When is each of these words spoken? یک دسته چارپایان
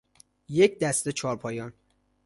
یک 0.49 0.79
دسته 0.79 1.11
چارپایان 1.11 1.73